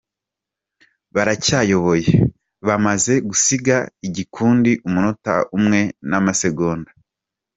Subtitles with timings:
[1.15, 2.11] Baracyayoboye,
[2.67, 3.75] bamaze gusiga
[4.07, 6.89] igikundi umunota umwe n’amasegonda